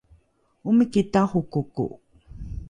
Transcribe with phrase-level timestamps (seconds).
[0.67, 1.85] omiki tarokoko